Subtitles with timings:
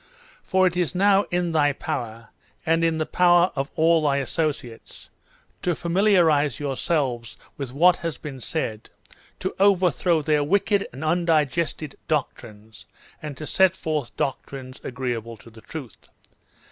[0.43, 2.29] For it is now in thy power,
[2.65, 5.11] and in the power of all thy associates,
[5.61, 8.89] to familiarize yourselves with what has been said,
[9.41, 12.87] to overthrow their wicked and undigested doctrines,
[13.21, 15.97] and to set forth doctrines agreeable to the truth.